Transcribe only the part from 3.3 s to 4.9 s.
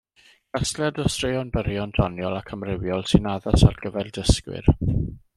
addas ar gyfer dysgwyr.